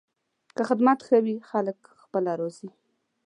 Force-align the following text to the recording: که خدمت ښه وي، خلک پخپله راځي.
که 0.55 0.61
خدمت 0.69 0.99
ښه 1.07 1.17
وي، 1.25 1.35
خلک 1.49 1.77
پخپله 1.99 2.31
راځي. 2.39 2.69